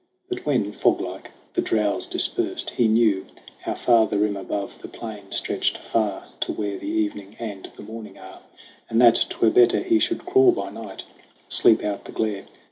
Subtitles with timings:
[0.29, 3.27] But when, fog like, the drowse dispersed, he knew
[3.61, 7.83] How from the rim above the plain stretched far To where the evening and the
[7.83, 8.41] morning are,
[8.89, 11.03] And that 'twere better he should crawl by night,
[11.49, 12.45] Sleep out the glare.